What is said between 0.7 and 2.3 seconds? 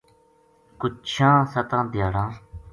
کجھ چھیاں ستاں دھیاڑاں